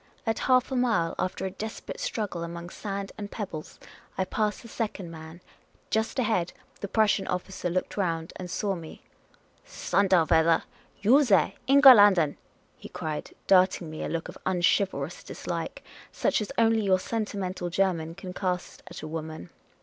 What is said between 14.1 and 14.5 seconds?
of